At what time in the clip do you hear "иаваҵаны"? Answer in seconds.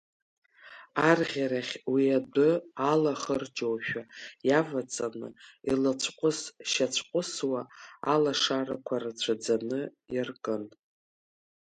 4.49-5.29